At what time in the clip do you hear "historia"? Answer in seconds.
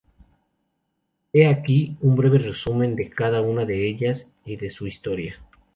4.87-5.45